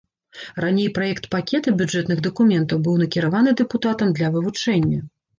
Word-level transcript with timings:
Раней 0.63 0.85
праект 0.97 1.25
пакета 1.33 1.73
бюджэтных 1.81 2.23
дакументаў 2.27 2.77
быў 2.87 2.95
накіраваны 3.01 3.53
дэпутатам 3.61 4.15
для 4.21 4.31
вывучэння. 4.37 4.99